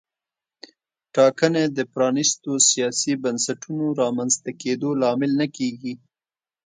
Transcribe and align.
ټاکنې 1.15 1.63
د 1.77 1.79
پرانیستو 1.93 2.51
سیاسي 2.69 3.13
بنسټونو 3.23 3.85
رامنځته 4.01 4.51
کېدو 4.61 4.89
لامل 5.01 5.31
نه 5.41 5.47
کېږي. 5.57 5.93